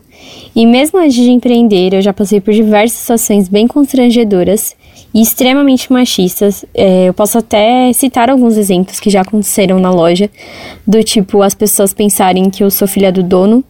E 0.55 0.67
mesmo 0.67 0.99
antes 0.99 1.15
de 1.15 1.31
empreender, 1.31 1.95
eu 1.95 2.03
já 2.03 2.13
passei 2.13 2.41
por 2.41 2.53
diversas 2.53 2.99
situações 2.99 3.49
bem 3.49 3.67
constrangedoras 3.67 4.75
e 5.15 5.23
extremamente 5.23 5.91
machistas. 5.91 6.67
É, 6.75 7.09
eu 7.09 7.15
posso 7.15 7.39
até 7.39 7.91
citar 7.95 8.29
alguns 8.29 8.59
exemplos 8.59 9.01
que 9.01 9.09
já 9.09 9.23
aconteceram 9.23 9.79
na 9.79 9.91
loja, 9.91 10.29
do 10.87 11.03
tipo 11.03 11.41
as 11.41 11.55
pessoas 11.55 11.95
pensarem 11.95 12.51
que 12.51 12.63
eu 12.63 12.71
sou 12.71 12.87
filha 12.87 13.11
do 13.11 13.23
dono, 13.23 13.65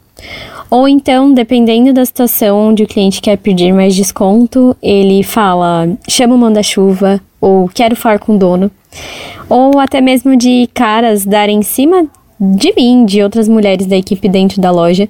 ou 0.70 0.88
então, 0.88 1.32
dependendo 1.32 1.92
da 1.92 2.04
situação 2.04 2.68
onde 2.68 2.82
o 2.82 2.87
cliente 2.87 3.20
quer 3.20 3.37
pedir 3.37 3.73
mais 3.73 3.94
desconto, 3.94 4.76
ele 4.82 5.23
fala: 5.23 5.88
chama 6.08 6.35
o 6.35 6.38
manda-chuva, 6.38 7.20
ou 7.40 7.68
quero 7.68 7.94
falar 7.94 8.18
com 8.18 8.35
o 8.35 8.38
dono. 8.38 8.70
Ou 9.49 9.78
até 9.78 10.00
mesmo 10.00 10.37
de 10.37 10.68
caras 10.75 11.25
darem 11.25 11.58
em 11.58 11.62
cima 11.62 12.06
de 12.38 12.75
mim, 12.75 13.04
de 13.06 13.23
outras 13.23 13.49
mulheres 13.49 13.87
da 13.87 13.96
equipe 13.96 14.28
dentro 14.28 14.61
da 14.61 14.70
loja. 14.70 15.08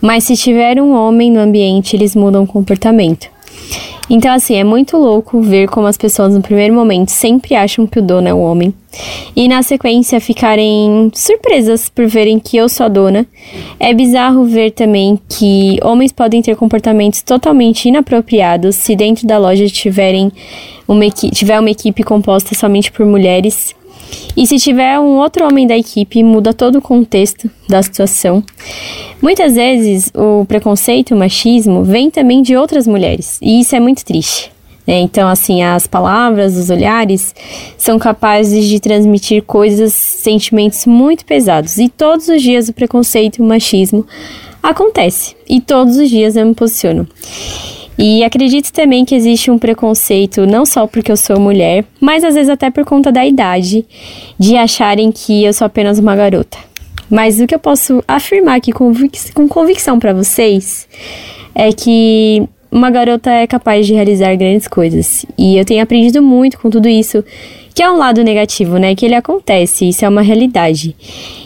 Mas 0.00 0.24
se 0.24 0.36
tiver 0.36 0.80
um 0.80 0.94
homem 0.94 1.30
no 1.30 1.40
ambiente, 1.40 1.96
eles 1.96 2.14
mudam 2.14 2.44
o 2.44 2.46
comportamento. 2.46 3.28
Então, 4.10 4.34
assim, 4.34 4.56
é 4.56 4.64
muito 4.64 4.96
louco 4.96 5.40
ver 5.40 5.68
como 5.68 5.86
as 5.86 5.96
pessoas 5.96 6.34
no 6.34 6.42
primeiro 6.42 6.74
momento 6.74 7.10
sempre 7.10 7.54
acham 7.54 7.86
que 7.86 8.00
o 8.00 8.02
dono 8.02 8.26
é 8.26 8.34
o 8.34 8.40
homem 8.40 8.74
e 9.36 9.46
na 9.46 9.62
sequência 9.62 10.20
ficarem 10.20 11.10
surpresas 11.14 11.88
por 11.88 12.06
verem 12.06 12.38
que 12.38 12.56
eu 12.56 12.68
sou 12.68 12.86
a 12.86 12.88
dona. 12.88 13.26
É 13.78 13.94
bizarro 13.94 14.44
ver 14.44 14.72
também 14.72 15.18
que 15.28 15.78
homens 15.82 16.12
podem 16.12 16.42
ter 16.42 16.56
comportamentos 16.56 17.22
totalmente 17.22 17.88
inapropriados 17.88 18.76
se 18.76 18.96
dentro 18.96 19.26
da 19.26 19.38
loja 19.38 19.66
tiverem 19.68 20.32
uma 20.88 21.08
tiver 21.08 21.60
uma 21.60 21.70
equipe 21.70 22.02
composta 22.02 22.54
somente 22.54 22.90
por 22.90 23.06
mulheres 23.06 23.74
e 24.36 24.46
se 24.46 24.58
tiver 24.58 24.98
um 24.98 25.18
outro 25.18 25.46
homem 25.46 25.66
da 25.66 25.76
equipe, 25.76 26.22
muda 26.22 26.52
todo 26.52 26.78
o 26.78 26.82
contexto 26.82 27.50
da 27.68 27.82
situação. 27.82 28.42
Muitas 29.20 29.54
vezes 29.54 30.10
o 30.14 30.44
preconceito, 30.46 31.14
o 31.14 31.18
machismo, 31.18 31.84
vem 31.84 32.10
também 32.10 32.42
de 32.42 32.56
outras 32.56 32.86
mulheres, 32.86 33.38
e 33.42 33.60
isso 33.60 33.74
é 33.74 33.80
muito 33.80 34.04
triste. 34.04 34.50
Né? 34.86 35.00
Então, 35.00 35.28
assim, 35.28 35.62
as 35.62 35.86
palavras, 35.86 36.56
os 36.56 36.70
olhares 36.70 37.34
são 37.76 37.98
capazes 37.98 38.66
de 38.66 38.80
transmitir 38.80 39.42
coisas, 39.42 39.92
sentimentos 39.92 40.86
muito 40.86 41.24
pesados. 41.24 41.78
E 41.78 41.88
todos 41.88 42.28
os 42.28 42.42
dias 42.42 42.68
o 42.68 42.72
preconceito 42.72 43.40
o 43.40 43.46
machismo 43.46 44.06
acontece. 44.62 45.36
E 45.48 45.60
todos 45.60 45.96
os 45.96 46.10
dias 46.10 46.34
eu 46.34 46.44
me 46.44 46.54
posiciono. 46.54 47.06
E 47.98 48.24
acredito 48.24 48.72
também 48.72 49.04
que 49.04 49.14
existe 49.14 49.50
um 49.50 49.58
preconceito, 49.58 50.46
não 50.46 50.64
só 50.64 50.86
porque 50.86 51.12
eu 51.12 51.16
sou 51.16 51.38
mulher, 51.38 51.84
mas 52.00 52.24
às 52.24 52.34
vezes 52.34 52.48
até 52.48 52.70
por 52.70 52.84
conta 52.84 53.12
da 53.12 53.26
idade, 53.26 53.84
de 54.38 54.56
acharem 54.56 55.12
que 55.12 55.44
eu 55.44 55.52
sou 55.52 55.66
apenas 55.66 55.98
uma 55.98 56.16
garota. 56.16 56.56
Mas 57.10 57.40
o 57.40 57.46
que 57.46 57.54
eu 57.54 57.58
posso 57.58 58.02
afirmar 58.06 58.56
aqui 58.56 58.72
com, 58.72 58.86
convic 58.86 59.32
com 59.32 59.48
convicção 59.48 59.98
para 59.98 60.12
vocês 60.12 60.88
é 61.54 61.72
que 61.72 62.42
uma 62.70 62.88
garota 62.88 63.30
é 63.30 63.46
capaz 63.46 63.86
de 63.86 63.92
realizar 63.92 64.34
grandes 64.36 64.68
coisas. 64.68 65.26
E 65.36 65.58
eu 65.58 65.64
tenho 65.64 65.82
aprendido 65.82 66.22
muito 66.22 66.58
com 66.58 66.70
tudo 66.70 66.88
isso, 66.88 67.24
que 67.74 67.82
é 67.82 67.90
um 67.90 67.96
lado 67.96 68.22
negativo, 68.22 68.78
né? 68.78 68.94
Que 68.94 69.06
ele 69.06 69.16
acontece, 69.16 69.88
isso 69.88 70.04
é 70.04 70.08
uma 70.08 70.22
realidade. 70.22 70.94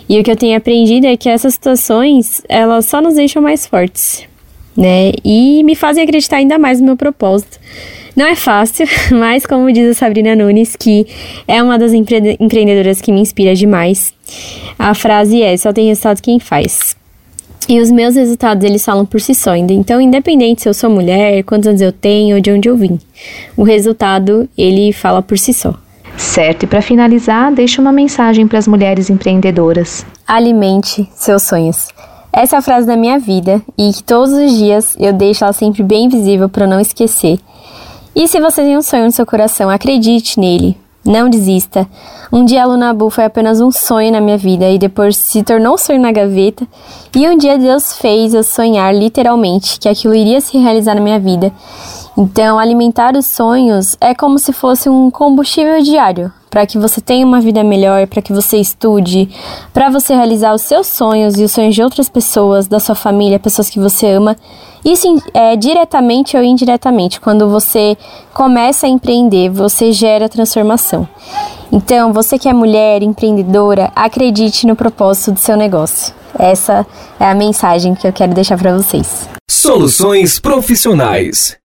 E 0.06 0.20
o 0.20 0.22
que 0.22 0.30
eu 0.30 0.36
tenho 0.36 0.56
aprendido 0.56 1.06
é 1.06 1.16
que 1.16 1.30
essas 1.30 1.54
situações, 1.54 2.42
elas 2.46 2.84
só 2.84 3.00
nos 3.00 3.14
deixam 3.14 3.42
mais 3.42 3.66
fortes 3.66 4.22
né? 4.76 5.12
E 5.24 5.62
me 5.62 5.74
fazem 5.74 6.02
acreditar 6.02 6.36
ainda 6.36 6.58
mais 6.58 6.80
no 6.80 6.86
meu 6.86 6.96
propósito. 6.96 7.58
Não 8.16 8.26
é 8.26 8.36
fácil, 8.36 8.86
mas 9.10 9.44
como 9.44 9.72
diz 9.72 9.90
a 9.90 9.94
Sabrina 9.94 10.36
Nunes, 10.36 10.76
que 10.76 11.06
é 11.48 11.62
uma 11.62 11.78
das 11.78 11.92
empre 11.92 12.36
empreendedoras 12.38 13.00
que 13.00 13.10
me 13.10 13.20
inspira 13.20 13.54
demais, 13.54 14.14
a 14.78 14.94
frase 14.94 15.42
é: 15.42 15.56
só 15.56 15.72
tem 15.72 15.88
resultado 15.88 16.22
quem 16.22 16.38
faz. 16.38 16.96
E 17.66 17.80
os 17.80 17.90
meus 17.90 18.14
resultados, 18.14 18.62
eles 18.62 18.84
falam 18.84 19.06
por 19.06 19.20
si 19.20 19.34
só. 19.34 19.56
Então, 19.56 19.98
independente 19.98 20.62
se 20.62 20.68
eu 20.68 20.74
sou 20.74 20.90
mulher, 20.90 21.42
quantos 21.44 21.66
anos 21.66 21.80
eu 21.80 21.92
tenho 21.92 22.36
ou 22.36 22.42
de 22.42 22.50
onde 22.50 22.68
eu 22.68 22.76
vim, 22.76 22.98
o 23.56 23.62
resultado, 23.62 24.46
ele 24.56 24.92
fala 24.92 25.22
por 25.22 25.38
si 25.38 25.54
só. 25.54 25.74
Certo, 26.16 26.64
e 26.64 26.66
para 26.66 26.82
finalizar, 26.82 27.52
deixa 27.52 27.80
uma 27.80 27.90
mensagem 27.90 28.46
para 28.46 28.58
as 28.58 28.68
mulheres 28.68 29.08
empreendedoras. 29.10 30.04
Alimente 30.26 31.08
seus 31.14 31.42
sonhos. 31.42 31.88
Essa 32.36 32.56
é 32.56 32.58
a 32.58 32.62
frase 32.62 32.84
da 32.84 32.96
minha 32.96 33.16
vida 33.16 33.62
e 33.78 33.92
que 33.92 34.02
todos 34.02 34.32
os 34.32 34.50
dias 34.58 34.96
eu 34.98 35.12
deixo 35.12 35.44
ela 35.44 35.52
sempre 35.52 35.84
bem 35.84 36.08
visível 36.08 36.48
para 36.48 36.66
não 36.66 36.80
esquecer. 36.80 37.38
E 38.12 38.26
se 38.26 38.40
você 38.40 38.62
tem 38.62 38.76
um 38.76 38.82
sonho 38.82 39.04
no 39.04 39.12
seu 39.12 39.24
coração, 39.24 39.70
acredite 39.70 40.40
nele. 40.40 40.76
Não 41.04 41.30
desista. 41.30 41.86
Um 42.32 42.44
dia 42.44 42.64
a 42.64 42.66
Lunabu 42.66 43.08
foi 43.08 43.24
apenas 43.24 43.60
um 43.60 43.70
sonho 43.70 44.10
na 44.10 44.20
minha 44.20 44.36
vida 44.36 44.68
e 44.68 44.80
depois 44.80 45.16
se 45.16 45.44
tornou 45.44 45.74
um 45.74 45.78
sonho 45.78 46.00
na 46.00 46.10
gaveta. 46.10 46.66
E 47.14 47.28
um 47.28 47.38
dia 47.38 47.56
Deus 47.56 47.92
fez 47.98 48.34
eu 48.34 48.42
sonhar 48.42 48.92
literalmente 48.92 49.78
que 49.78 49.88
aquilo 49.88 50.12
iria 50.12 50.40
se 50.40 50.58
realizar 50.58 50.96
na 50.96 51.00
minha 51.00 51.20
vida. 51.20 51.52
Então, 52.18 52.58
alimentar 52.58 53.14
os 53.14 53.26
sonhos 53.26 53.96
é 54.00 54.12
como 54.12 54.40
se 54.40 54.52
fosse 54.52 54.88
um 54.88 55.08
combustível 55.08 55.80
diário 55.82 56.32
para 56.54 56.68
que 56.68 56.78
você 56.78 57.00
tenha 57.00 57.26
uma 57.26 57.40
vida 57.40 57.64
melhor, 57.64 58.06
para 58.06 58.22
que 58.22 58.32
você 58.32 58.58
estude, 58.58 59.28
para 59.72 59.90
você 59.90 60.14
realizar 60.14 60.54
os 60.54 60.62
seus 60.62 60.86
sonhos 60.86 61.36
e 61.36 61.42
os 61.42 61.50
sonhos 61.50 61.74
de 61.74 61.82
outras 61.82 62.08
pessoas, 62.08 62.68
da 62.68 62.78
sua 62.78 62.94
família, 62.94 63.40
pessoas 63.40 63.68
que 63.68 63.80
você 63.80 64.06
ama. 64.06 64.36
Isso 64.84 65.20
é 65.34 65.56
diretamente 65.56 66.36
ou 66.36 66.44
indiretamente. 66.44 67.20
Quando 67.20 67.50
você 67.50 67.98
começa 68.32 68.86
a 68.86 68.88
empreender, 68.88 69.48
você 69.48 69.90
gera 69.90 70.28
transformação. 70.28 71.08
Então, 71.72 72.12
você 72.12 72.38
que 72.38 72.48
é 72.48 72.52
mulher, 72.52 73.02
empreendedora, 73.02 73.90
acredite 73.96 74.64
no 74.64 74.76
propósito 74.76 75.32
do 75.32 75.40
seu 75.40 75.56
negócio. 75.56 76.14
Essa 76.38 76.86
é 77.18 77.24
a 77.24 77.34
mensagem 77.34 77.96
que 77.96 78.06
eu 78.06 78.12
quero 78.12 78.32
deixar 78.32 78.56
para 78.56 78.76
vocês. 78.76 79.28
Soluções 79.50 80.38
profissionais. 80.38 81.56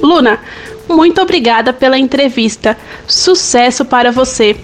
Luna, 0.00 0.38
muito 0.88 1.20
obrigada 1.20 1.72
pela 1.72 1.98
entrevista. 1.98 2.76
Sucesso 3.06 3.84
para 3.84 4.12
você. 4.12 4.56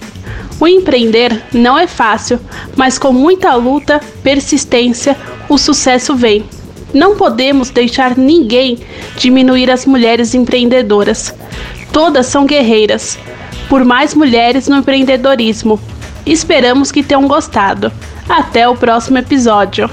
O 0.60 0.68
empreender 0.68 1.42
não 1.52 1.78
é 1.78 1.86
fácil, 1.86 2.38
mas 2.76 2.98
com 2.98 3.12
muita 3.12 3.54
luta, 3.54 4.00
persistência, 4.22 5.16
o 5.48 5.56
sucesso 5.56 6.14
vem. 6.14 6.44
Não 6.92 7.16
podemos 7.16 7.70
deixar 7.70 8.16
ninguém 8.16 8.78
diminuir 9.16 9.70
as 9.70 9.86
mulheres 9.86 10.34
empreendedoras. 10.34 11.34
Todas 11.92 12.26
são 12.26 12.44
guerreiras. 12.44 13.18
Por 13.68 13.84
mais 13.84 14.14
mulheres 14.14 14.68
no 14.68 14.76
empreendedorismo. 14.76 15.80
Esperamos 16.26 16.92
que 16.92 17.02
tenham 17.02 17.26
gostado. 17.26 17.90
Até 18.28 18.68
o 18.68 18.76
próximo 18.76 19.18
episódio. 19.18 19.88